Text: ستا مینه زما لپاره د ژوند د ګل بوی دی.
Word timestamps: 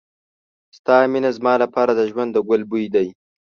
ستا 0.77 0.95
مینه 1.11 1.31
زما 1.37 1.53
لپاره 1.63 1.91
د 1.95 2.01
ژوند 2.11 2.31
د 2.33 2.37
ګل 2.47 2.61
بوی 2.69 2.85
دی. 2.95 3.07